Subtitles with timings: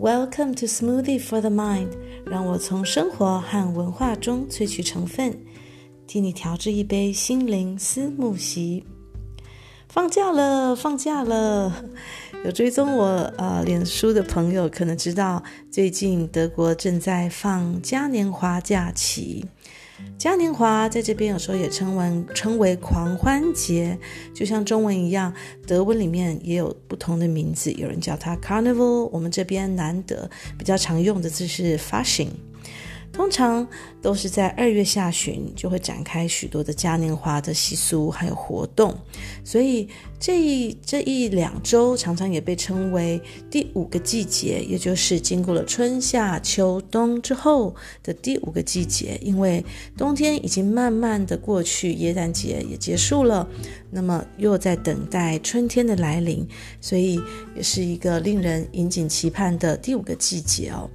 [0.00, 1.90] Welcome to Smoothie for the Mind，
[2.24, 5.36] 让我从生活和文化中萃取成分，
[6.06, 8.82] 替你调制一杯心灵思慕昔。
[9.90, 11.84] 放假了，放假了！
[12.46, 19.44] 有追踪我呃脸书的朋友可能知道，最近德国正在放嘉年华假期。
[20.18, 23.98] 嘉年华在这边有时候也称为称为狂欢节，
[24.34, 25.32] 就像中文一样，
[25.66, 32.49] 德文里面也有不同的名字，有人叫它 Carnival，我们这边难得比较常用的字是 f a s h i n g。
[33.12, 33.66] 通常
[34.00, 38.96] 都是在二月下旬就会展开许多的嘉年华的习俗还有活动，
[39.44, 39.88] 所以
[40.18, 49.18] 这一这一两周常常也被称为第五个季节，也就是经过了春夏秋冬之后的第五个季节。
[49.20, 49.64] 因为
[49.96, 53.46] 冬天已经慢慢的过去，耶诞节也结束了，
[53.90, 56.46] 那么又在等待春天的来临，
[56.80, 57.20] 所以
[57.54, 60.88] 也是一个令人引颈期盼的第五个季节哦。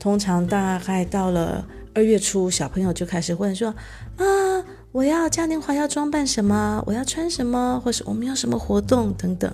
[0.00, 3.68] 通常大概到了二月初，小朋友就开始问说
[4.16, 4.24] ：“啊，
[4.90, 6.82] 我要嘉年华要装扮什么？
[6.86, 7.78] 我要穿什么？
[7.84, 9.52] 或是我们有什么活动等等。”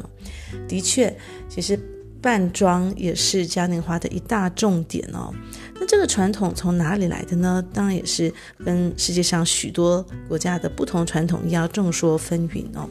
[0.68, 1.14] 的确，
[1.48, 1.76] 其实
[2.22, 5.34] 扮装也是嘉年华的一大重点哦。
[5.80, 7.62] 那这个传统从哪里来的呢？
[7.74, 8.32] 当然也是
[8.64, 12.88] 跟世界上许多国家的不同传统要众说纷纭哦。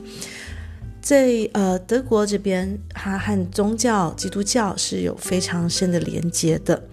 [1.01, 6.83] 在呃德国这边，它和宗教基督教是有非常深的连接的。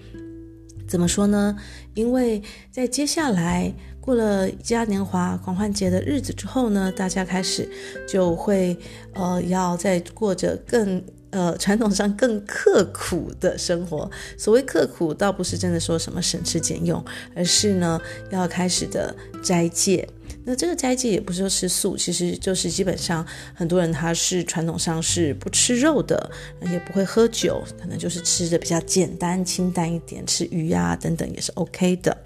[0.92, 1.56] 怎么说呢？
[1.94, 7.66] 因为在接下来过了嘉年华狂欢节的日子之后呢，大家开始
[8.06, 8.76] 就会
[9.14, 14.10] 呃要再过着更呃传统上更刻苦的生活。
[14.36, 17.02] 所谓刻苦，倒不是真的说什么省吃俭用，
[17.34, 17.98] 而是呢
[18.30, 20.06] 要开始的斋戒。
[20.44, 26.30] 那这个斋戒也不是说吃素，其实就是基本上很多人他是传统上是不吃肉的，
[26.72, 32.16] 也不会喝酒，可能就是吃的比较简单清淡一点，吃鱼啊等等也是 OK 的。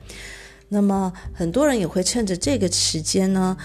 [0.69, 3.57] 那么很多人也会趁着这个时间呢，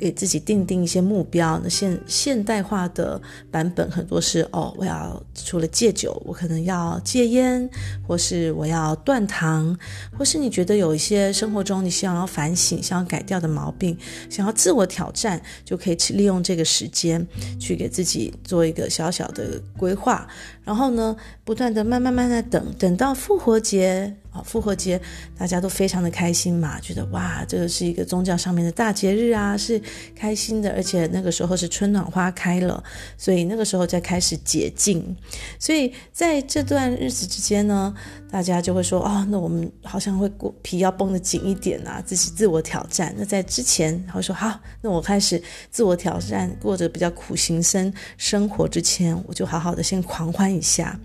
[0.00, 1.60] 给自己定定一些目标。
[1.62, 7.68] 那现现代化的版本很多是哦，我要除了戒酒，我可能要戒烟，
[8.08, 9.78] 或是我要断糖，
[10.16, 13.96] 或是你觉得有一些生活中你想要反省、想要改掉的毛病，
[14.30, 17.24] 想要自我挑战，就可以去利用这个时间
[17.58, 20.26] 去给自己做一个小小的规划。
[20.64, 24.16] 然后呢，不断的慢慢慢的等，等到复活节。
[24.30, 25.00] 啊，复活节
[25.36, 29.80] 大家都非常的开心嘛，觉得哇，这个是一个宗教上面的大节日啊，是
[30.14, 32.82] 开心的，而且那个时候是春暖花开了，
[33.18, 35.16] 所以那个时候再开始解禁，
[35.58, 37.94] 所以在这段日子之间呢，
[38.30, 43.14] 大家就会说，哦，那我们好像会过皮要绷得紧一点啊，自己自我挑战。
[43.18, 50.98] 那在之前，会说好，那我开始自我挑战，过着比较苦行僧生活之前，我就好好的先狂欢一下。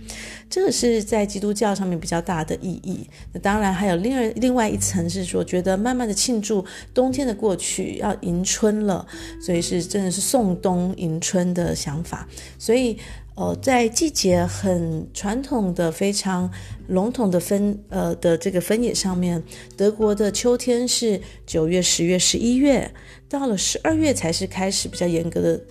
[0.48, 3.10] 这个是在基督教上面比较大的意义。
[3.34, 9.06] 那当然还有另外另外一层是说，觉得慢慢的庆祝冬天的过去，要迎春了，
[9.42, 12.28] 所以是真的是送冬迎春的想法。
[12.58, 12.98] 所以
[13.36, 16.50] 呃，在季节很传统的、非常
[16.88, 19.44] 笼统的分呃的这个分野上面，
[19.76, 22.90] 德国的秋天是九月、十月、十一月，
[23.28, 25.62] 到了十二月才是开始比较严格的。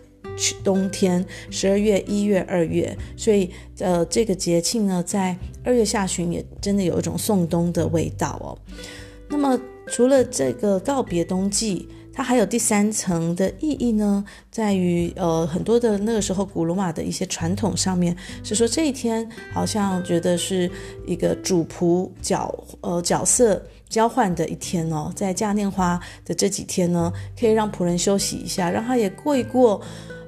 [0.63, 8.59] 冬天，十二月、一月、二月，所以呃，这个节庆呢，在二月下旬也真的有一种送冬的味道哦。
[9.29, 9.59] 那么，
[9.89, 20.71] 除了这个告别冬季，它还有第三层的意义呢，在于呃，很多的那个时候古罗马的一些传统上面是说，这一天好像觉得是
[21.07, 29.81] 一个主仆角呃角色交换的一天哦，在嘉年华的这几天呢，可以让仆人休息一下，让他也过一过。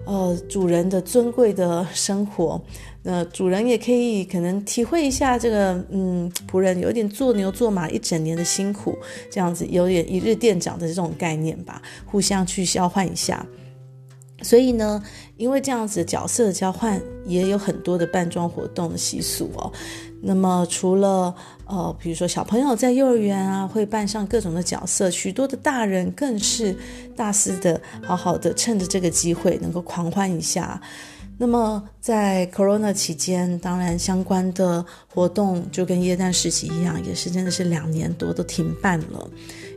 [0.07, 2.61] 呃，主人的尊贵的生活，
[3.03, 8.97] 那主人也可以可能体会一下这个，嗯，仆人有点做牛做马一整年的辛苦，
[9.29, 13.45] 这样子有点一日店长的这种概念吧，互相去交换一下。
[14.43, 15.03] 所以呢，
[15.37, 19.73] 因为这样子角色的交换，也有很多的扮装活动的习俗哦。
[20.23, 21.35] 那么除了
[21.67, 26.77] 呃，比如说小朋友在幼儿园啊，会扮上各种的角色，许多的大人更是
[27.17, 30.81] 大肆的，好好的趁着这个机会能够狂欢一下。
[31.39, 39.29] 那么在 Corona 期间，当然相关的活动就跟耶诞市集一样，也是真的是两年多都停办了。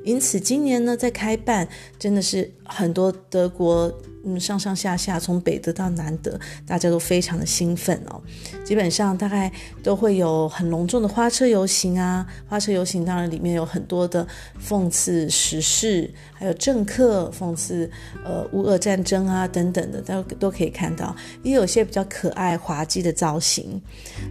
[0.06, 3.92] 因此今年呢，在开办真的是很多德国
[4.26, 6.38] 嗯，上上下下从北德到南德，
[6.68, 8.22] 大家都非常的兴奋哦。
[8.66, 9.50] 基本上大概
[9.82, 14.28] 都会有很隆重的花车游行啊，花车游行当然里面有很多的
[14.62, 17.90] 讽刺时事，还有政客讽刺
[18.26, 21.16] 呃乌俄战争啊等等的，都都可以看到。
[21.42, 23.82] 也有些比较可爱滑稽的造型，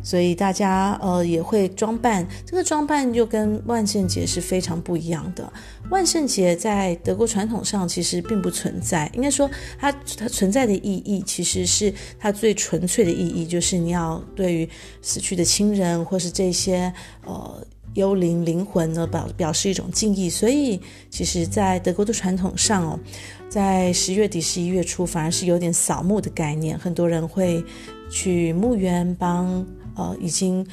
[0.05, 2.27] 所以大家呃也会装扮。
[2.45, 5.51] 这个装扮就跟万圣节是非常不一样的。
[5.91, 14.69] 万圣节在德国传统上其实并不存在，应该说它它存在的意义其实是它最纯粹的意义，就是你要对于
[15.01, 16.93] 死去的亲人或是这些
[17.25, 20.29] 呃幽灵灵魂呢表表示一种敬意。
[20.29, 20.79] 所以
[21.11, 23.01] 其实，在德国的传统上哦，
[23.49, 27.65] 在十月底十一月初反而是有点扫墓的概念，很多人会
[28.11, 29.67] 去墓园帮。
[29.99, 30.65] 呃，已经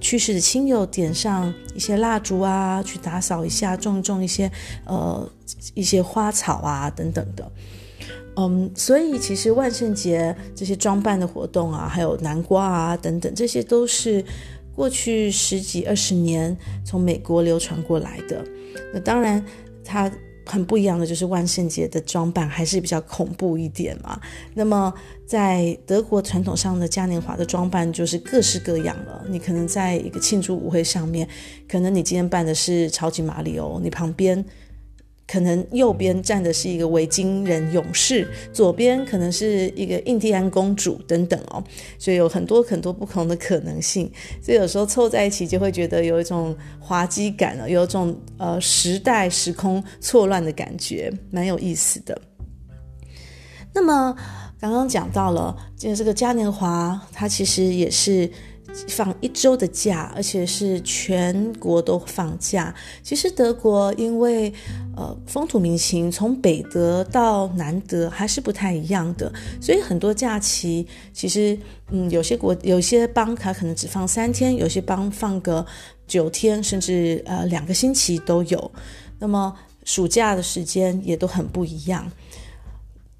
[0.00, 4.50] 去世的亲友点上一些蜡烛啊，去打扫一下，种种一些
[4.84, 5.26] 呃
[5.72, 7.52] 一些花草啊等等的。
[8.36, 14.24] 嗯，所以其实万圣节这些装扮的活动啊，还有南瓜啊等等，这些都是
[14.74, 18.44] 过去十几二十年从美国流传过来的。
[18.92, 19.42] 那当然，
[19.84, 20.10] 它。
[20.44, 24.20] 很不一样的就是万圣节的装扮还是比较恐怖一点嘛。
[24.54, 24.92] 那么
[25.26, 29.24] 在德国传统上的嘉年华的装扮就是各式各样了。
[29.28, 31.28] 你可能在一个庆祝舞会上面，
[31.68, 34.44] 可能你今天扮的是超级马里奥，你旁边。
[35.32, 41.64] 可能右边站的是一个维京人勇士，左边可能是一个印第安公主等等哦，
[41.98, 44.12] 所以有很多很多不同的可能性，
[44.42, 52.20] 所以有时候凑在一起就会觉得有一种滑稽感了，有一种呃时代时空错乱的感觉，蛮有意思的。
[53.72, 54.14] 那么
[54.60, 58.30] 刚刚讲到了，就是这个嘉年华，它其实也是。
[58.88, 62.74] 放一周的假，而且是全国都放假。
[63.02, 64.52] 其实德国因为
[64.96, 71.58] 呃风土民情，从北德到南德还是不太一样的，所以很多假期其实
[71.90, 75.64] 嗯有些国有些邦卡可能只放三天，有些邦放个
[76.06, 78.70] 九天，甚至呃两个星期都有。
[79.18, 79.54] 那么
[79.84, 82.10] 暑假的时间也都很不一样。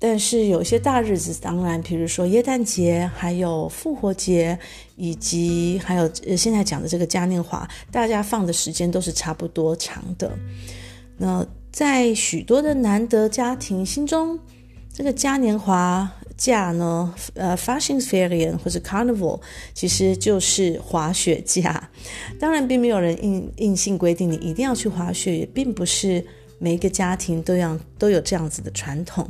[0.04, 4.58] 但是有些大日子，当然，比如说耶诞节，还有复活节，
[4.96, 10.36] 以及还有现在讲的这个嘉年华，大家放的时间都是差不多长的。
[11.18, 14.36] 那在许多的南德家庭心中，
[14.92, 19.40] 这个嘉年华假呢，呃，Faschingsferien 或者 Carnival，
[19.72, 21.88] 其实就是滑雪假。
[22.40, 26.26] 当然，并没有人硬硬性规定你一定要去滑雪，也并不是。
[26.58, 29.28] 每一个家庭都要都有这样子的传统，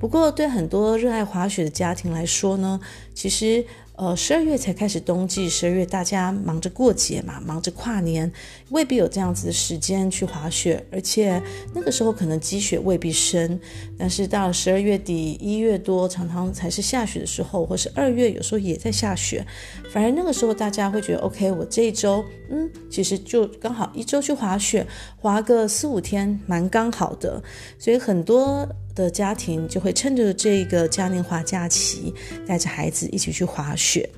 [0.00, 2.80] 不过对很多热爱滑雪的家庭来说呢，
[3.14, 3.64] 其实。
[4.00, 8.32] 呃，十二月才开始冬季，十二月大家忙着过节嘛，忙着跨年，
[8.70, 11.38] 未必有这样子的时间去滑雪，而且
[11.74, 13.60] 那个时候可能积雪未必深。
[13.98, 19.46] 但是到了十二月底、一月多，常常才是下雪的时候，或是二月有时候也在下雪。
[19.92, 24.86] 反而那个时候大家会觉得，OK，我这一周，嗯，其实就刚好一周去滑雪，
[25.18, 27.42] 滑个四五天，蛮刚好的。
[27.78, 28.66] 所以很多。
[28.94, 32.14] 的家庭就会趁着这个嘉年华假期，
[32.46, 34.08] 带着孩子一起去滑雪。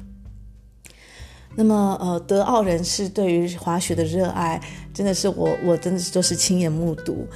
[1.55, 4.59] 那么，呃，德奥人士对于滑雪的热爱，
[4.95, 7.27] 真的是我，我真的是都是亲眼目睹。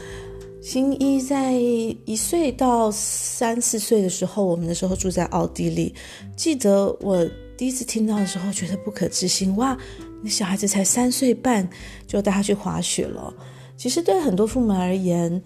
[0.63, 5.95] 新一在一岁到三四岁的时候，我们那时候住在奥地利，
[6.35, 9.77] 记得我第一次听到的时候，觉得不可置信，哇，
[10.23, 11.69] 那小孩子才三岁半
[12.07, 13.33] 就带他去滑雪了。
[13.77, 15.43] 其实对很多父母而言，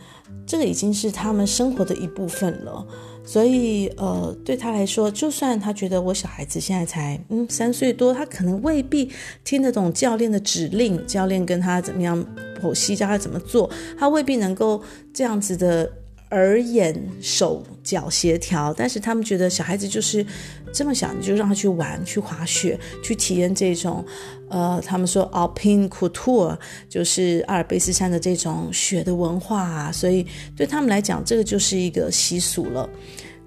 [0.46, 2.86] 这个已经是他们生活的一部分了。
[3.24, 9.10] 所以，呃，对他来说，就算他觉得我小孩子现在才嗯三岁多，他可能未必
[9.44, 12.24] 听得懂教练的指令，教练跟他怎么样
[12.60, 14.82] 剖析，教他怎么做，他未必能够
[15.12, 15.90] 这样子的。
[16.30, 20.24] 耳眼手脚协调，但是他们觉得小孩子就是
[20.72, 24.04] 这么小，你就让他去玩、去滑雪、去体验这种，
[24.48, 26.56] 呃，他们说 Alpine culture
[26.88, 32.88] 就是阿尔卑斯山的这种雪的文化啊，所以对他们来讲，这个就是一个习俗了。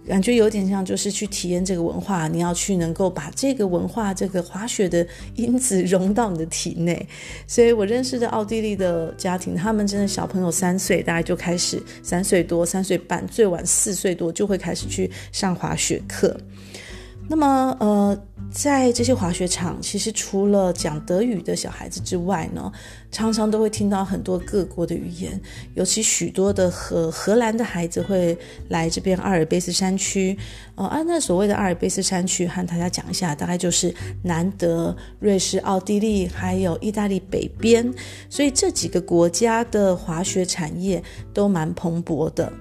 [0.07, 5.05] 感觉有点像，就是去体验这个文化，你要去能够把这个文化、这个滑雪的
[5.35, 7.07] 因子融到你的体内。
[7.47, 16.35] 所以我认识的奥地利的家庭，他们真的小朋友三岁，大概就开始三岁多、三岁半，最晚四岁多就会开始去上滑雪课。
[17.29, 22.69] 那么，呃，在这些滑雪场，其实除了讲德语的小孩子之外呢，
[23.13, 25.39] 常常都会听到很多各国的语言，
[25.75, 28.35] 尤其许多的荷荷兰的孩子会
[28.69, 30.35] 来这边阿尔卑斯山区。
[30.75, 33.93] 呃，按那所谓的阿尔卑斯山区，和大家讲一下，大概就是
[34.23, 37.93] 南德、瑞士、奥地利，还有意大利北边，
[38.31, 41.01] 所以这几个国家的滑雪产业
[41.31, 42.51] 都蛮蓬勃的。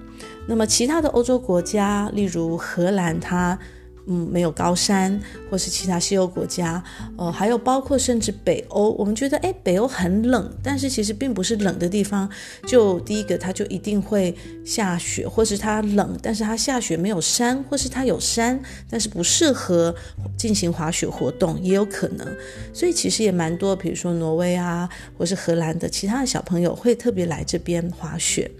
[0.47, 3.57] 那么其他的欧洲国家，例如荷兰，它
[4.05, 5.19] 嗯，没有高山，
[5.49, 6.83] 或是其他西欧国家，
[7.17, 12.29] 呃，还有包括甚至北欧，我们觉得，诶，北欧很冷，但是其实并不是冷的地方。
[12.67, 19.95] 就第一个，它就一定会下雪，或是它冷，但是它下雪没有山，或是它有山，但是不适合
[20.37, 22.27] 进行滑雪活动，也有可能。
[22.73, 28.51] 所以其实也蛮多，比如说挪威啊，或是荷兰的其他的小朋友会特别来这边滑雪。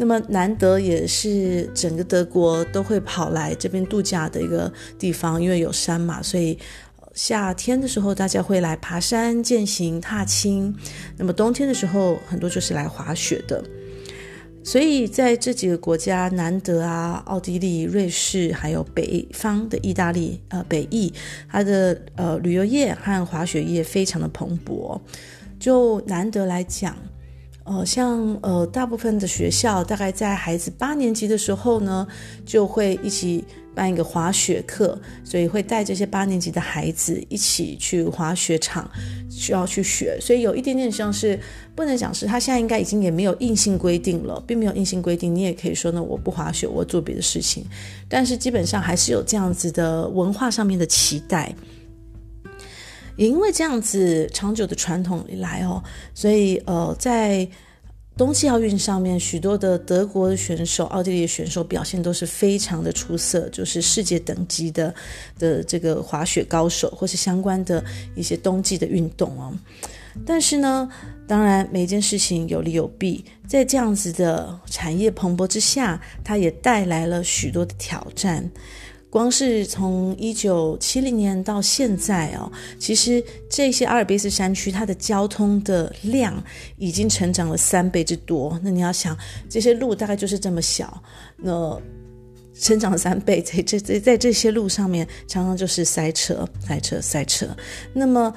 [0.00, 6.58] 那么南德也是整个德国都会跑来这边度假的一个地方，因为有山嘛，所以
[7.12, 10.74] 夏天的时候大家会来爬山、健行、踏青。
[11.18, 13.62] 那么冬天的时候，很多就是来滑雪的。
[14.64, 21.12] 所以在这几个国家，南德啊、奥地利、瑞士，还有北方的意大利，呃，北意，
[21.46, 24.98] 它的呃旅游业和滑雪业非常的蓬勃。
[25.58, 26.96] 就南德来讲。
[27.70, 32.04] 呃，像呃，大部分的学校大概在孩子八年级的时候呢，
[32.44, 33.44] 就会一起
[33.76, 38.90] 办一个滑雪课，所以会带这些八年级的孩子一起去滑雪场，
[39.30, 40.18] 需要去学。
[40.20, 41.38] 所以有一点点像是
[41.76, 45.32] 不能讲是，他现在应该已经也没有硬性规定了，并没有硬性规定。
[45.32, 47.64] 你也可以说呢，我不滑雪，我做别的事情。
[48.08, 51.54] 但是基本上还是有这样子的文化上面的期待。
[53.20, 55.82] 也因为这样子长久的传统以来哦，
[56.14, 57.46] 所以呃，在
[58.16, 64.94] 冬季奥运上面，许多的德国的选手、奥地利的选手表现都是非常的出色，就是世界等级的
[65.38, 67.84] 的这个滑雪高手，或是相关的
[68.14, 69.52] 一些冬季的运动哦。
[70.24, 70.88] 但是呢，
[71.28, 78.50] 当然每件事情有利有弊，在这样子的产业蓬勃之下，它也带来了许多的挑战。
[79.10, 86.42] 光是从一九七零年到现在哦，其实这些阿尔卑斯山区它的交通的量
[86.78, 88.58] 已经成长了三倍之多。
[88.62, 91.02] 那你要想，这些路大概就是这么小，
[91.36, 91.76] 那
[92.54, 97.48] 成长了三倍，在这在在这些路上面，常常就是塞车、塞车、塞车。
[97.92, 98.32] 那么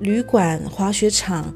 [0.00, 1.54] 旅馆、滑雪场。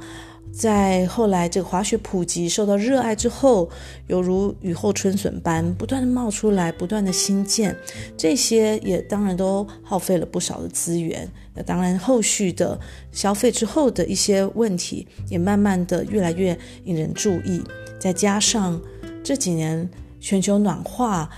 [0.53, 3.71] 在后来，这个滑雪普及、受到热爱之后，
[4.09, 7.75] 犹如雨后春笋般不断的冒出来，不断的新建，
[8.19, 11.27] 这些也当然都耗费了不少的资源。
[11.55, 12.79] 那当然，后续的
[13.11, 17.63] 消费之后的一些问题，也慢慢的越来越引人注意。
[17.99, 18.79] 再加上
[19.25, 19.89] 这几年
[20.21, 21.31] 全球暖化。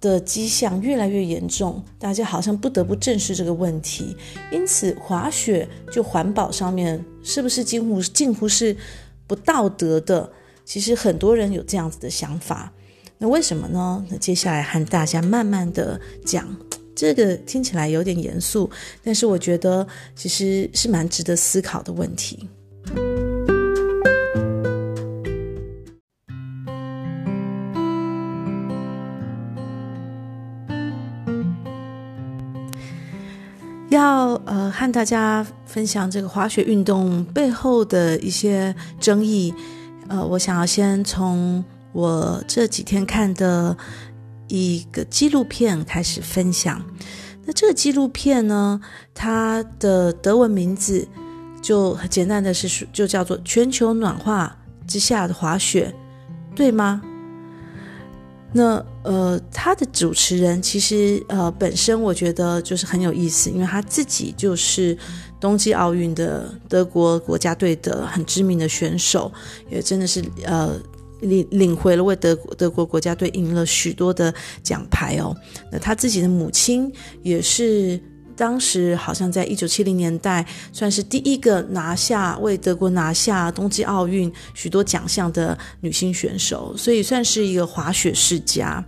[0.00, 4.16] 的迹象越来越严重，大家好像不得不正视这个问题。
[4.50, 8.76] 因此，滑雪就环保上面是不是近乎近乎是
[9.26, 10.30] 不道德的？
[10.64, 12.72] 其实很多人有这样子的想法。
[13.18, 14.04] 那为什么呢？
[14.10, 16.56] 那接下来和大家慢慢的讲，
[16.94, 18.68] 这个听起来有点严肃，
[19.02, 19.86] 但是我觉得
[20.16, 22.48] 其实是蛮值得思考的问题。
[34.72, 39.52] 和大家分享这个滑雪运动背后的一些争议，
[40.08, 41.62] 呃，我想要先从
[41.92, 43.76] 我这几天看的
[44.48, 46.82] 一个纪录片开始分享。
[47.44, 48.80] 那这个纪录片呢，
[49.12, 51.06] 它的德文名字
[51.60, 55.92] 就很简单的是就叫做《全球暖化之下的滑雪》，
[56.56, 57.02] 对吗？
[58.52, 64.96] 那呃，他的主持人其实呃本身我觉得就是很有意思，因为他自己就是
[65.40, 69.32] 冬季奥运的德国国家队的很知名的选手，
[69.70, 70.80] 也真的是呃
[71.20, 74.32] 领领回了为德国德国国家队赢了许多的
[74.62, 75.36] 奖牌哦。
[75.70, 76.92] 那他自己的母亲
[77.22, 78.00] 也是。
[78.42, 88.84] 当时好像在一九七零年代，算是第一个拿下为德国拿下冬季奥运许多奖项的女性选手，所以算是一个滑雪世家。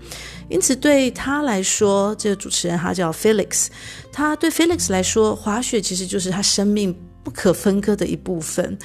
[0.48, 3.68] 因此对他来说，这个主持人他叫 Felix，
[4.10, 6.92] 他对 Felix 来说，滑雪其实就是他生命
[7.22, 8.76] 不可分割的一部分。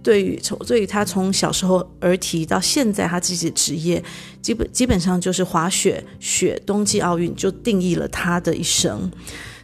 [0.00, 4.00] 对于从对于他从小时候儿提到现在他自己的职业，
[4.40, 9.10] 基本基本上就是滑雪雪冬季奥运就定义了他的一生。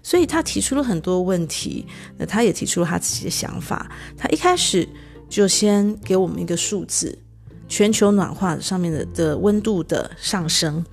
[0.04, 1.84] 所以他提出了很多问题，
[2.18, 3.90] 那他也提出了他自己的想法。
[4.16, 4.86] 他一开始
[5.28, 7.18] 就先给我们一个数字：
[7.66, 10.84] 全球暖化上面的的温度的上升。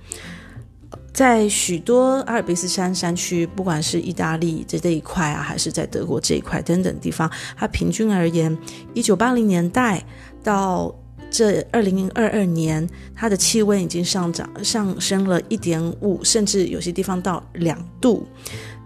[1.12, 8.56] 在许多阿尔卑斯山山区，不管是意大利这这一块啊，还是在德国这一块等等地方，它平均而言，
[8.94, 10.02] 一九八零年代
[10.42, 10.92] 到
[11.30, 18.26] 这二零二二年，它的气温已经上涨上升了一点五，甚至有些地方到两度。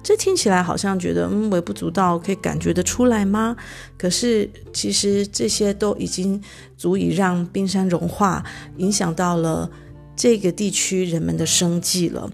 [0.06, 3.56] 这听起来好像觉得嗯微不足道，可以感觉得出来吗？
[3.98, 6.40] 可是其实这些都已经
[6.76, 8.44] 足以让冰山融化，
[8.76, 9.68] 影响到了。
[10.18, 12.30] 这个地区人们的生计了，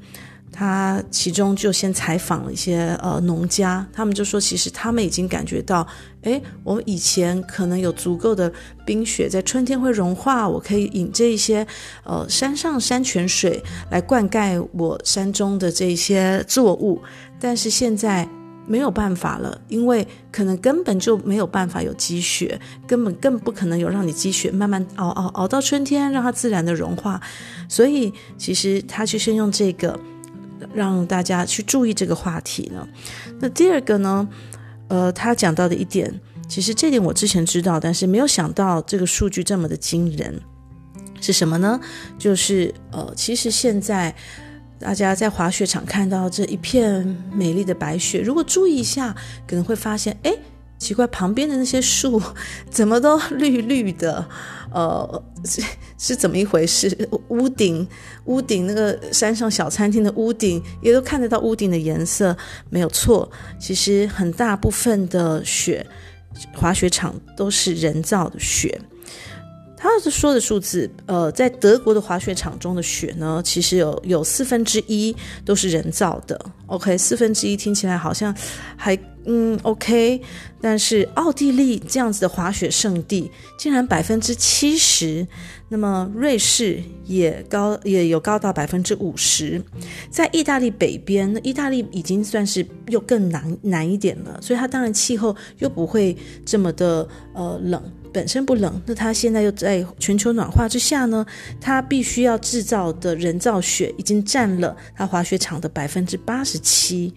[0.52, 5.86] 他其中就先采访了一些呃农家，他们就说，其实他们已经感觉到，
[6.22, 8.52] 诶，我以前可能有足够的
[8.84, 11.66] 冰雪在春天会融化，我可以引这一些
[12.04, 17.00] 呃山上山泉水来灌溉我山中的这些作物，
[17.40, 18.28] 但是现在。
[18.64, 27.20] 没有办法了，因为可能根本就没有办法有积雪，根本更不可能有让你积雪慢慢熬熬熬到春天，让它自然的融化。
[27.68, 29.98] 所以其实他就先用这个
[30.74, 32.86] 让大家去注意这个话题呢。
[33.40, 34.28] 那第二个呢，
[34.88, 40.40] 呃，他讲到的一点，其实这点我之前知道，但是没有想到这个数据这么的惊人，
[41.20, 41.80] 是什么呢？
[42.18, 44.14] 就是呃，其实现在。
[44.84, 49.14] 大家在滑雪场看到这一片美丽的白雪，如果注意一下，
[49.46, 50.34] 可能会发现，哎，
[50.82, 52.20] 奇怪，旁边的那些树
[52.68, 54.26] 怎么都 绿绿的？
[54.72, 55.62] 呃，是
[55.98, 57.08] 是怎么一回事？
[57.28, 57.86] 屋顶，
[58.24, 62.36] 屋顶那个山上小餐厅的屋顶，也都看得到屋顶的颜色，
[62.68, 63.30] 没有错。
[63.60, 65.86] 其实很大部分的雪，
[66.54, 68.80] 滑雪场都是人造的雪。
[69.76, 76.40] 他是说的数字，呃，在德国的滑雪场中的雪呢，其实有有四分之一都是人造的。
[76.66, 78.34] OK，四分之一听起来好像
[78.76, 80.20] 还嗯 OK，
[80.60, 85.26] 但是奥地利这样子的滑雪胜地竟然百分之七十，
[85.68, 89.62] 那么瑞士也高也有高到百分之五十，
[90.10, 97.82] 在意大利北边，那意大利已经算是又更难难一点了，所以它当然气候又不会这么的呃冷。
[98.12, 101.24] 本身不冷，那它现在又在全球暖化之下呢，
[101.58, 107.14] 它必须要制造的人造雪已经占了它滑雪场的百分之八十七，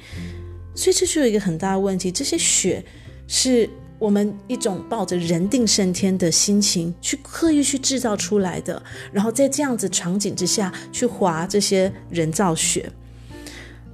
[0.75, 2.83] 所以这就有一个很大的问题：这些雪
[3.27, 12.91] 是我们一种抱着人定胜天的心情去刻意去制造出来的，然后在这样子场景之下去滑这些人造雪，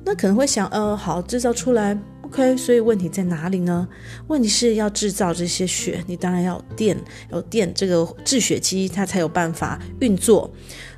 [0.03, 1.97] 那可能会想，呃，好，制造出来。
[2.23, 3.87] OK，所以问题在哪里呢？
[4.27, 6.97] 问题是要制造这些雪，你当然要电，
[7.29, 10.49] 有电这个制雪机它才有办法运作。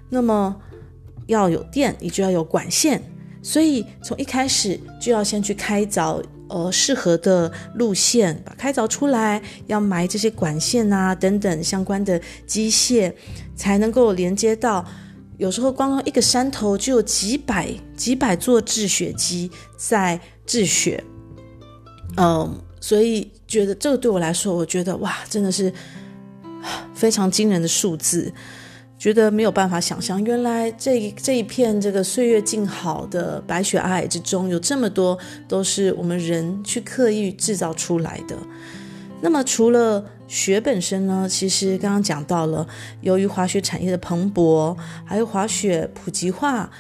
[0.10, 0.56] 那么
[1.26, 3.02] 要有电，你就要有管线，
[3.44, 13.14] 所以从一开始就要先去开凿呃适合的路线，把开凿出来，要埋这些管线啊等等相关的机械，
[13.56, 14.84] 才能够连接到。
[15.38, 21.04] 有时候光一个山头就有几百几百座制雪机在制雪。
[22.16, 25.74] 嗯，所以觉得这个对我来说，我觉得哇，真的是
[26.94, 28.32] 非常惊人的数字，
[29.04, 38.38] 觉得没有办法想象，原来这一这一片这个岁月静好的白雪皑皑之中，有这么多都是我们人去刻意制造出来的。
[39.20, 42.66] 那么除了雪本身呢，其实刚刚讲到了，
[43.02, 46.72] 由于滑雪产业的蓬勃，还有滑雪普及化。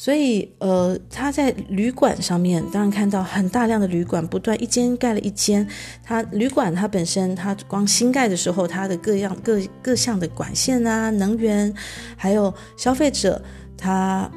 [0.00, 5.66] 所以，呃，他在旅馆上面，当然看到很大量的旅馆不断一间盖了一间。
[6.04, 11.74] 它旅馆它本身，它光新盖的时候，它的各样各各项的管线啊、能源，
[12.16, 13.42] 还有消费者
[13.76, 14.30] 他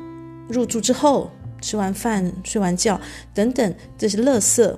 [0.50, 1.30] 入住之后
[1.62, 3.00] 吃完饭、睡完觉
[3.32, 4.76] 等等这些垃圾，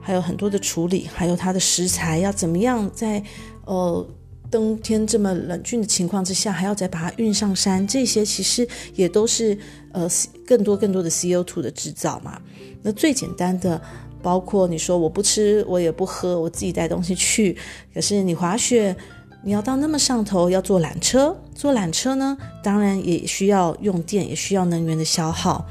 [0.00, 3.22] 还有很多的处理，还有它的食材要怎么样在
[3.64, 4.04] 呃。
[4.50, 9.56] 冬天这么冷峻的情况之下，还要再把它运上山，这些其实也都是
[9.92, 10.08] 呃
[10.46, 12.40] 更多更多的 CO2 的制造嘛。
[12.82, 13.80] 那最简单的，
[14.22, 17.56] 包括你说我不吃，我也不喝，我自己带东西去。
[17.92, 18.96] 可是你滑雪，
[19.42, 25.66] 你要到那么上头，要坐缆车，坐缆车呢，当然也需要用电，也需要能源的消耗。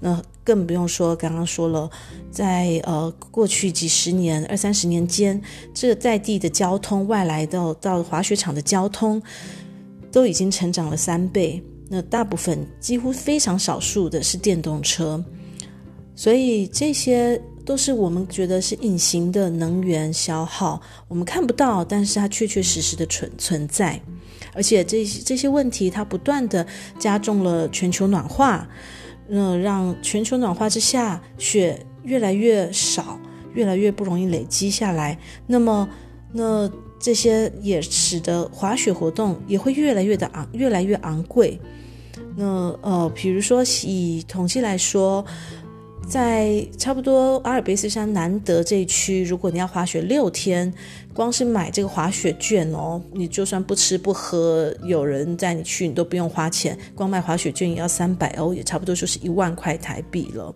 [0.00, 1.88] 那更不用说，刚刚说了，
[2.30, 5.40] 在呃过去几十年、二三十年间，
[5.74, 9.22] 这在地的交通、外来的到滑雪场的交通，
[10.10, 11.62] 都已经成长了三倍。
[11.88, 15.22] 那大部分几乎非常少数的是电动车，
[16.14, 24.00] 所以这些都是我们觉得是隐形的能源消耗，我们看不到，但是它确确实实的存存在。
[24.54, 26.66] 而且这些这些问题，它不断的
[26.98, 28.66] 加重了全球暖化。
[29.30, 33.18] 那让全球暖化之下，雪越来越少，
[33.54, 35.16] 越来越不容易累积下来。
[35.46, 35.88] 那么，
[36.32, 41.58] 那这些也使得滑雪活动也会越来越的昂，越来越昂贵。
[42.36, 42.44] 那
[42.82, 45.24] 呃，比如说以统计来说。
[46.10, 50.74] 在差不多阿尔卑斯山南德这一区，如果你要滑雪六天，
[51.14, 60.52] 光是买这个滑雪券哦，你就算不吃不喝，有人带你去，你都不用花钱，光买滑雪券也要三百欧，也差不多就是一万块台币了。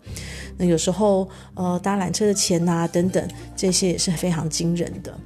[0.59, 5.17] 那有时候呃搭缆车的钱啊等等，这些也是非常惊人的。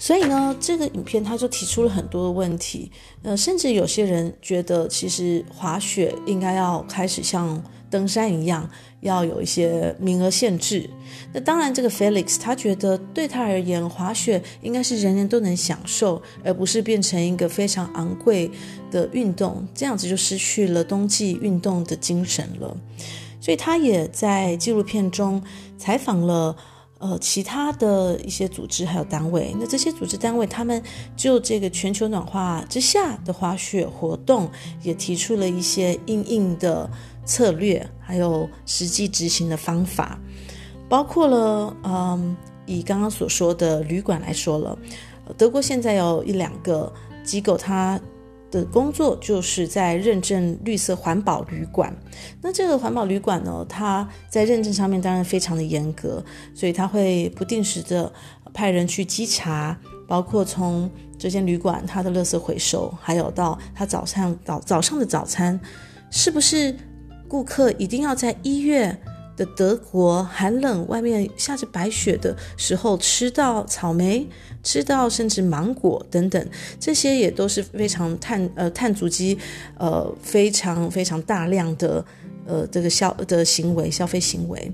[0.00, 2.90] 所以呢，这个影片他就提出了很多的问题，
[3.22, 8.68] 呃，甚至有些人觉得，其实滑雪应该要开始像登山一样，
[9.00, 10.88] 要有一些名额限制。
[11.34, 18.50] 那当然，这个 Felix 他觉得对他而言，滑雪应该是人人都能享受，而不是变成一个非常昂贵
[18.90, 22.74] 的运动，这样子就失去了冬季运动的精神了。
[23.40, 25.42] 所以他也在纪录片中
[25.76, 26.56] 采访了
[26.98, 29.54] 呃其他的一些组织还有单位。
[29.58, 30.82] 那这些组织单位他们
[31.16, 34.48] 就这个全球暖化之下的滑雪活动，
[34.82, 36.88] 也提出了一些因应的。
[37.24, 40.18] 策略还有实际执行的方法，
[40.88, 44.76] 包括了，嗯，以刚刚所说的旅馆来说了，
[45.38, 46.92] 德国现在有一两个
[47.24, 48.00] 机构，它
[48.50, 51.96] 的工作就是在认证绿色环保旅馆。
[52.40, 56.22] 那这个环保旅馆呢，它在认证上面当然非常的严格，
[56.54, 58.12] 所以它会不定时的
[58.52, 65.58] 派人去稽查，包括从这间旅馆它的垃圾回收，还有到它早上早早上的早餐
[66.10, 66.76] 是不是。
[67.32, 68.94] 顾客一定要在一月
[69.38, 74.28] 的德国寒冷、外面下着白雪的时候吃到草莓，
[74.62, 76.46] 吃到甚至芒果等等，
[76.78, 79.38] 这些也都是非常碳呃碳足迹
[79.78, 82.04] 呃非常非常大量的
[82.44, 84.70] 呃这个消的行为消费行为，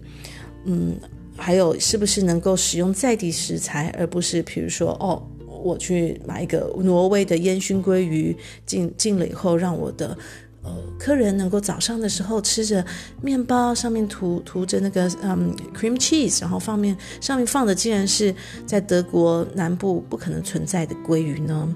[0.65, 0.97] 嗯，
[1.37, 5.23] 还有是不是能够使用在地食材，而不是比如说哦，
[5.63, 10.19] 我去买一个挪威的烟熏鲑鱼进进了以后让我的。
[10.63, 12.85] 呃，客人能够早上的时候吃着
[13.23, 18.35] 面包，上面涂涂着那个嗯 cream cheese，然后放面上面放的竟然是
[18.67, 21.75] 在德国南部不可能存在的鲑鱼呢？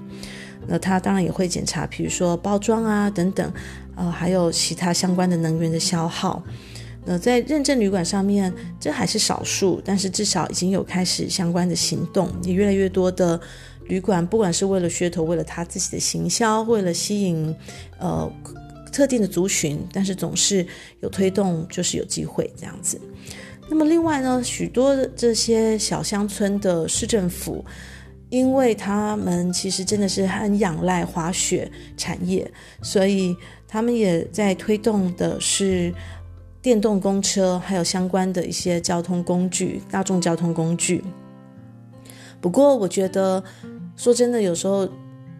[0.67, 3.51] 那他当然也会检查，比如说包装啊等等，
[3.95, 6.43] 呃，还有其他相关的能源的消耗。
[7.05, 13.39] 那在认证旅馆上面，这还是少数，但是至少已经有开始相关的行动，也越来越多的
[13.87, 17.55] 旅馆，不管是为了噱头，为了他自己的行销，为了吸引
[17.97, 18.29] 呃。
[18.93, 20.65] 特定的族群，但是总是
[21.01, 23.01] 有推动，就是有机会这样子。
[23.67, 27.65] 那么另外呢，许多这些小乡村的市政府，
[28.29, 32.49] 因为他们其实真的是很仰赖滑雪产业，
[32.83, 33.35] 所以
[33.67, 35.91] 他们也在推动的是
[36.61, 41.03] 电动公车，还有相关的一些交通工具，大众交通工具。
[42.39, 43.43] 不过我觉得，
[43.95, 44.87] 说真的，有时候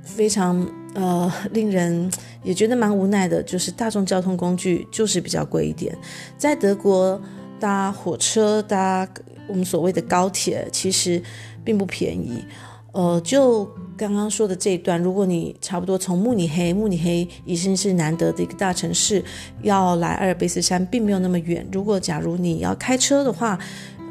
[0.03, 0.67] 非常。
[0.95, 2.07] 呃，令人
[2.43, 5.97] 也觉得蛮无奈的，就是大众交通工具就是比较贵一点。
[6.37, 7.19] 在德国
[7.59, 9.07] 搭火车、搭
[9.47, 11.19] 我们所谓的高铁，其实
[11.63, 12.45] 并不便宜。
[12.91, 13.65] 呃，就
[13.97, 19.23] 刚刚说的这一段，如果你差不多从慕尼黑，慕尼黑已经是难得的一个大城市，
[19.63, 21.67] 要来阿尔卑斯山并没有那么远。
[21.71, 23.57] 如果假如你要开车的话，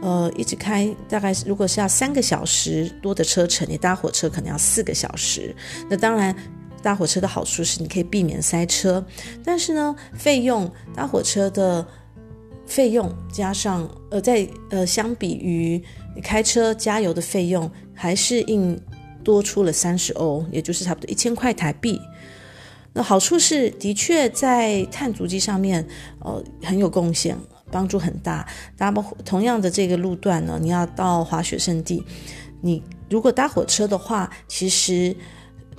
[0.03, 5.55] 呃，一直开大概如果是要三个小时多的车程，你搭火车可能要四个小时。
[5.89, 6.35] 那当然。
[6.83, 9.05] 搭火车的好处是你可以避免塞车，
[9.45, 11.87] 但是呢，费用搭火车的
[12.67, 15.81] 费用加上呃，在呃相比于
[16.17, 18.79] 你开车加油的费用，还是硬
[19.23, 22.01] 多出了三十欧，也就是差不多一千块台币。
[22.93, 25.87] 那好处是的确在碳足迹上面
[26.19, 27.39] 呃很有贡献，
[27.71, 28.47] 帮助很大。
[28.77, 28.91] 搭
[29.25, 32.03] 同样的这个路段呢，你要到滑雪胜地，
[32.61, 35.15] 你如果搭火车的话，其实。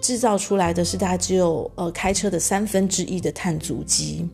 [0.03, 4.27] 制造出来的是大概只有呃开车的三分之一的碳足迹，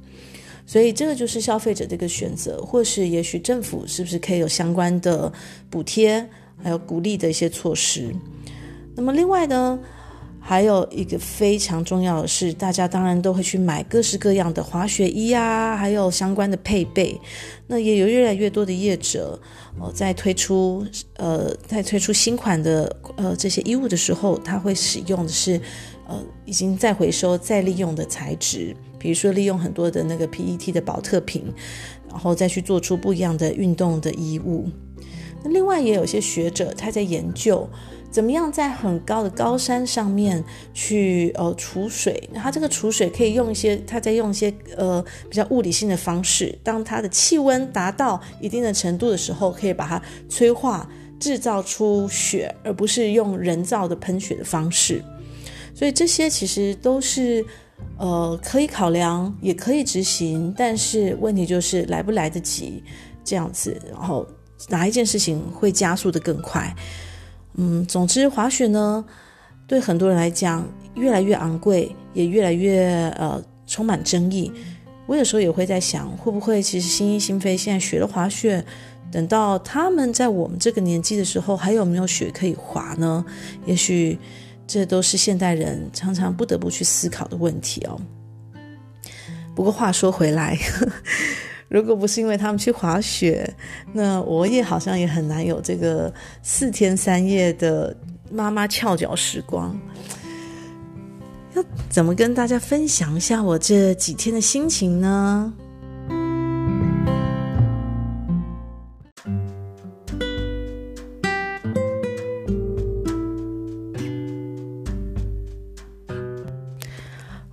[0.65, 5.31] 所以这个就是消费者的一个选择，或是也许政府是不是可以有相关的
[5.69, 6.27] 补贴，
[6.63, 8.11] 还有鼓励的一些措施。
[8.95, 9.79] 那么另外呢，
[10.39, 17.15] 还有一个非常重要的是，大家当然都会去买各式各样的滑雪衣啊，还有相关的配备。
[17.67, 19.39] 那也有越来越多的业者，
[19.79, 25.59] 呃，在推出呃在推出新款的呃这些衣物的时候，它会使用的是
[26.07, 31.53] 呃已经再回收再利用的材质，比如说利用很多的那个 PET 的保特瓶，
[32.09, 34.69] 然后再去做出不一样的运动的衣物。
[35.43, 37.69] 那另外也有些学者他在研究。
[38.11, 40.43] 怎么样在很高的高山上面
[40.73, 42.29] 去呃储水？
[42.33, 46.57] 它这个储水可以用一些，它在用一些呃比较物理性的方式。
[46.63, 55.03] 当它的气温达到一定的程度的时候，可以把它催化，制造出雪，而不是用人造的喷雪的方式。
[55.75, 57.45] 所以这些其实都是
[57.97, 62.83] 呃，可以考量，也可以执行，但是问题就是来不来得及
[63.23, 64.25] 这样子，然后
[64.67, 66.75] 哪一件事情会加速得更快？
[67.59, 69.03] 嗯，总之滑雪呢，
[69.67, 74.51] 对很多人来讲越来越昂贵，也越来越呃充满争议。
[75.05, 78.63] 我有时候也会在想，会不会其实新一新飞现在学了滑雪，
[79.11, 83.25] 等到他们在我们这个年纪的时候，还有没有雪可以滑呢？
[83.65, 84.17] 也许。
[84.71, 87.99] 这都是现代人常常不得不去思考的问题哦。
[89.55, 90.55] 不过话说回来，
[91.69, 93.47] 如果不是因为他们去滑雪，
[93.93, 97.95] 那我也好像也很难有这个四天三夜的
[98.31, 99.79] 妈妈翘脚时光。
[101.53, 105.53] 要怎么跟大家分享一下我这几天的心情呢？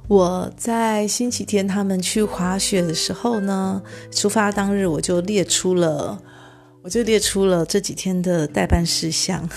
[0.09, 6.23] 我在星期天他们去滑雪的时候呢，出发当日我就列出了，
[6.83, 9.49] 我就列出了这几天的待办事项，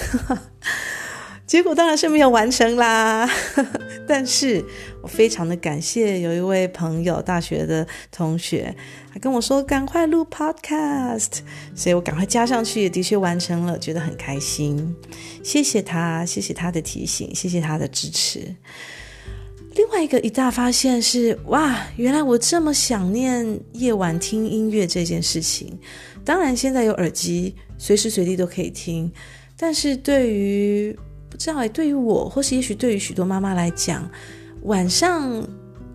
[1.46, 3.30] 结果当然是没有完成啦。
[4.08, 4.66] 但是
[5.04, 8.76] 我非常的感谢有一位朋友，大学的同学，
[9.14, 11.42] 他跟我说赶快录 Podcast，
[11.76, 14.96] 所以我赶快加上去，也的确完成了，觉得很开心。
[15.44, 18.56] 谢谢他，谢谢他的提醒，谢谢他的支持。
[19.80, 25.80] 另外一个一大发现是，哇，原来我这么想念夜晚听音乐这件事情。
[26.26, 29.10] 当然，现在有耳机，随时随地都可以听。
[29.56, 30.94] 但是对于
[31.30, 34.06] 不知道哎，对于我，或是也许对于许多妈妈来讲，
[34.64, 35.48] 晚上。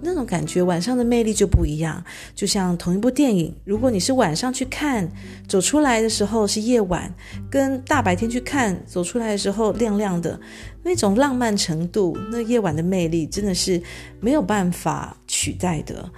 [0.04, 2.04] 那种感觉，晚上的魅力就不一样。
[2.34, 5.10] 就像同一部电影，如果你是晚上去看，
[5.48, 7.12] 走出来的时候是夜晚，
[7.50, 10.38] 跟大白天去看，走出来的时候亮亮的，
[10.82, 13.82] 那种浪漫程度，那夜晚的魅力真的是
[14.20, 16.08] 没有办法取代的。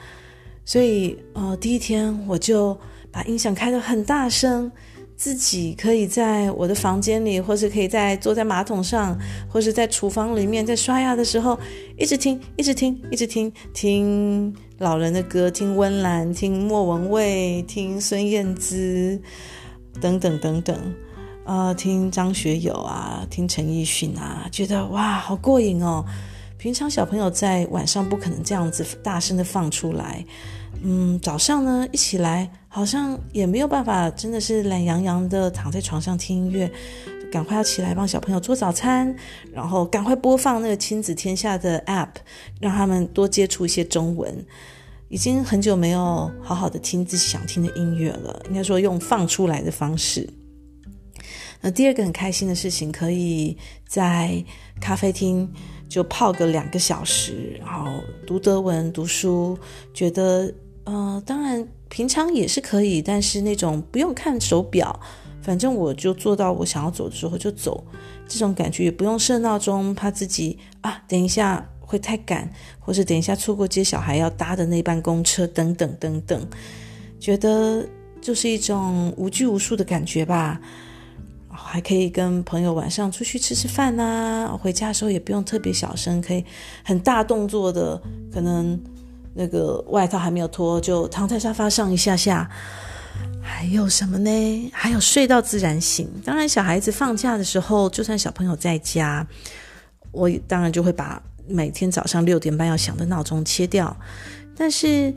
[0.65, 2.77] 所以，呃，第一天我就
[3.11, 4.71] 把音响开得很大声。
[5.19, 9.19] 自己可以在我的房间里，或是可以在坐在马桶上，
[9.49, 11.59] 或是在厨房里面，在刷牙的时候，
[11.99, 19.19] 一直听，一直听，一直听，听老人的歌，听温岚，听莫文蔚，听孙燕姿，
[19.99, 20.77] 等等等等，
[21.47, 26.05] 啊、呃，听张学友啊，听陈奕迅啊，觉得哇，好过瘾哦！
[26.59, 30.23] 平常小朋友在晚上不可能这样子大声的放出来。
[30.83, 36.71] 嗯，早上呢，一起来好像也没有办法，真的是懒洋洋的躺在床上听音乐，
[37.37, 39.15] 赶快要起来帮小朋友做早餐，
[39.53, 42.09] 然后赶快播放那个亲子天下的 App，
[42.63, 44.43] 让他们多接触一些中文。
[45.11, 50.27] 已经很久没有好好的听自己想听的音乐了，应该说用放出来的方式。
[51.61, 53.55] 那第二个很开心的事情，可以
[53.87, 54.43] 在
[54.81, 55.47] 咖啡厅
[55.91, 59.59] 就泡个两个小时，然后读德文、读书，
[59.93, 60.51] 觉得。
[60.85, 65.01] 呃，当然，平常也是可以，但是那种不用看手表，
[65.47, 67.87] 反正我就做到我想要走的时候就走，
[68.27, 76.45] 这种感觉也不用设闹钟，怕自己啊，等一下会太赶，或是等一下错过接小孩要搭的那班公车，等等等等，
[77.21, 77.87] 觉得
[78.21, 80.61] 就是一种无拘无束的感觉吧。
[81.49, 86.45] 还可以跟朋友晚上出去吃吃饭啊，回家的时候也不用特别小声，可以
[86.85, 88.77] 很大动作的，可能。
[89.39, 92.51] 那个外套还没有脱，就躺在沙发上一下下。
[93.47, 94.71] 还有什么呢？
[94.73, 96.11] 还有睡到自然醒。
[96.25, 99.27] 当然，小孩子放假的时候，就算小朋友在家，
[100.11, 103.97] 我当然就会把每天早上六点半要响的闹钟切掉。
[104.57, 105.15] 但是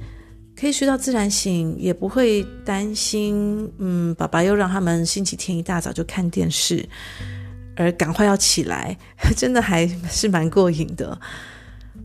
[0.55, 6.87] 可以睡到自然醒，也不会担心，嗯，爸爸又让他们星期天一大早就看电视，
[7.75, 8.95] 而赶快要起来，
[9.35, 11.19] 真的还是蛮过瘾的。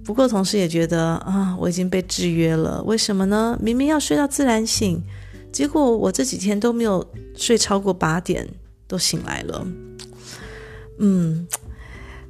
[0.05, 2.83] 不过，同时也觉得啊，我已经被制约了。
[2.85, 3.59] 为什么呢？
[3.61, 5.03] 明明要睡到自然醒，
[5.55, 8.45] 结果我这几天都没有睡超过八点，
[8.88, 9.64] 都醒来了。
[10.99, 11.47] 嗯，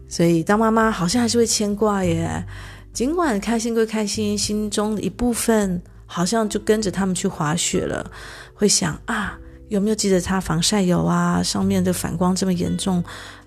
[0.06, 2.44] 所以当妈妈好像还是会牵挂耶。
[2.92, 8.10] 尽管开心归开心，心中的一部分好像就跟着他们去滑雪了，
[8.52, 9.38] 会想啊，
[9.70, 11.42] 有没有记得擦防晒油啊？
[11.42, 13.02] 上面的反光这么严重。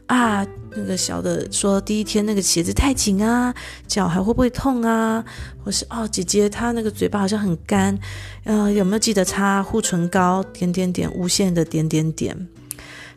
[0.08, 3.54] 啊，那个小的说第一天那个鞋子太紧啊，
[3.88, 5.24] 脚还会不会痛啊？
[5.64, 7.98] 或是哦，姐姐她那个嘴巴好像很干，
[8.46, 10.42] 呃，有没有记得擦护唇膏？
[10.54, 12.48] 点点点，无限的点点点。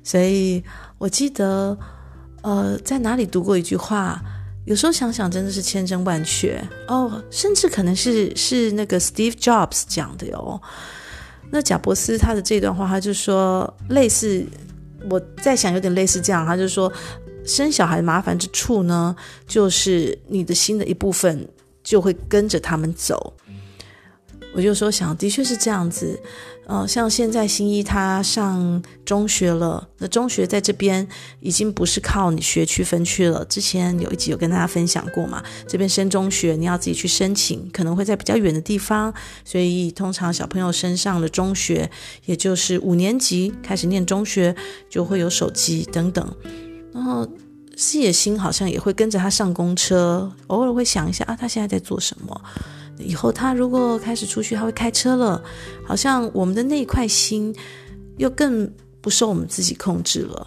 [0.03, 0.65] 所以
[0.99, 1.79] 我记得，
[2.43, 4.21] 呃，在哪里读过一句话，
[4.65, 10.61] 有时候想想真的是千真万确哦，甚至可能是是那个 Steve Jobs 讲的哟。
[11.53, 14.45] 那贾伯斯他的这段话，他就说类似。
[15.09, 16.93] 我在想，有点类似这样，他就说，
[17.45, 19.15] 生小孩麻烦之处呢，
[19.47, 21.49] 就是你的心的一部分
[21.83, 23.33] 就会跟着他们走。
[24.53, 26.21] 我就说想，的确是这样子。
[26.71, 31.05] 呃，像现在新一他上中学了，那中学在这边
[31.41, 33.45] 已经不是靠你学区分区了。
[33.47, 39.13] 之前有一集有跟大家分享过嘛，这边升中学你要自己去申请，可能会在比较远的地方，
[39.45, 41.91] 所以通常小朋友升上了中学，
[42.27, 44.55] 也就是五年级开始念中学，
[44.89, 46.25] 就会有手机等等。
[46.95, 47.29] 然后
[47.77, 52.41] 视野心好像也会跟着他上公车，偶尔会想一下啊，他现在在做什么。
[53.01, 55.43] 以后他如果开始出去，他会开车了，
[55.87, 57.55] 好像我们的那一块心
[58.19, 60.47] 又更不受我们自己控制了。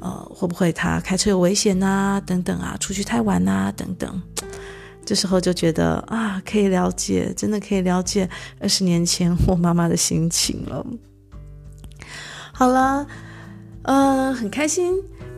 [0.00, 2.20] 呃，会不会他开车有危险啊？
[2.20, 3.72] 等等啊，出去太晚啊？
[3.72, 4.22] 等等。
[5.06, 8.28] 这时候就觉得啊，可以了解，真的可以了解
[8.60, 10.86] 二十年前我妈妈的心情了。
[12.52, 13.06] 好了，
[13.82, 14.94] 呃，很开心。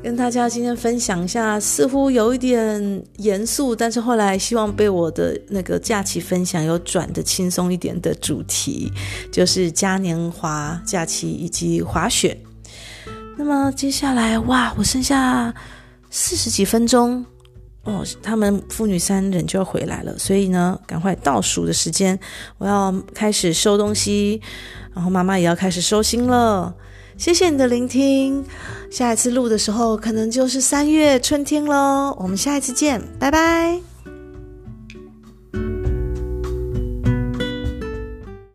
[0.07, 8.93] 跟大家今天分享一下，似乎有一点严肃，但是后来希望被我的那个假期分享有转的轻松一点的主题，
[9.33, 12.41] 就是嘉年华假期以及滑雪。
[13.37, 15.53] 那么接下来，哇，我剩下
[16.09, 17.27] 四十几分钟
[17.83, 22.17] 哦，他们父女三人就要回来了，所以呢，赶快倒数的时间，
[22.59, 24.41] 我要开始收东西，
[24.95, 26.73] 然后妈妈也要开始收心了。
[27.17, 28.45] 谢谢你的聆听，
[28.91, 32.15] 下一次录的时候可能就是三月春天喽。
[32.21, 33.96] 我们下一次见，拜拜。